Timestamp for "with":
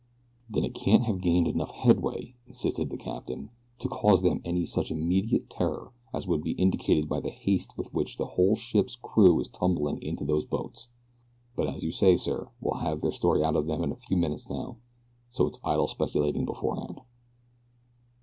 7.77-7.93